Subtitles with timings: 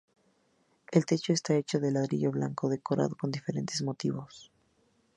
[0.91, 4.51] El techo está hecho de ladrillo blanco decorado con diferentes motivos.